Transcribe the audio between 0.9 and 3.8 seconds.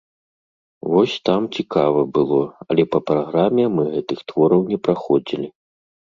Вось там цікава было, але па праграме